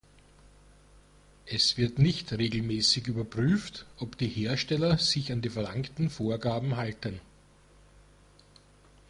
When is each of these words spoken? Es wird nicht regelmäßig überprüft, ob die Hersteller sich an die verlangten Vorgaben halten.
Es 1.45 1.77
wird 1.77 1.99
nicht 1.99 2.33
regelmäßig 2.33 3.05
überprüft, 3.05 3.85
ob 3.99 4.17
die 4.17 4.25
Hersteller 4.27 4.97
sich 4.97 5.31
an 5.31 5.43
die 5.43 5.49
verlangten 5.51 6.09
Vorgaben 6.09 6.75
halten. 6.75 7.21